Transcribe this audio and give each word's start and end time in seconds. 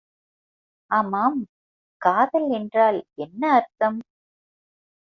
ஆமாம், 0.91 1.37
காதல் 2.01 2.49
என்றால் 2.51 2.99
என்ன 3.17 3.43
அர்த்தம்? 3.53 3.99